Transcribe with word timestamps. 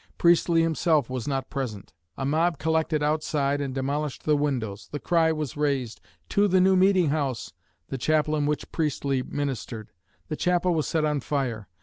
Priestley 0.17 0.63
himself 0.63 1.11
was 1.11 1.27
not 1.27 1.51
present. 1.51 1.93
A 2.17 2.25
mob 2.25 2.57
collected 2.57 3.03
outside 3.03 3.61
and 3.61 3.75
demolished 3.75 4.23
the 4.23 4.35
windows. 4.35 4.89
The 4.91 4.99
cry 4.99 5.31
was 5.31 5.55
raised, 5.55 6.01
"To 6.29 6.47
the 6.47 6.59
new 6.59 6.75
meeting 6.75 7.09
house!" 7.09 7.53
the 7.89 7.99
chapel 7.99 8.35
in 8.35 8.47
which 8.47 8.71
Priestley 8.71 9.21
ministered. 9.21 9.91
The 10.27 10.35
chapel 10.35 10.73
was 10.73 10.87
set 10.87 11.05
on 11.05 11.19
fire. 11.19 11.67